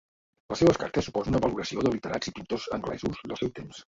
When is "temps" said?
3.61-3.85